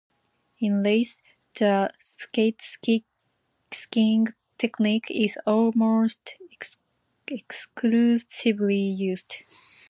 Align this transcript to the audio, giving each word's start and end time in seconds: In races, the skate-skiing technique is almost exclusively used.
In 0.59 0.81
races, 0.81 1.21
the 1.59 1.91
skate-skiing 2.03 3.03
technique 4.57 5.05
is 5.11 5.37
almost 5.45 6.37
exclusively 7.27 8.81
used. 8.81 9.35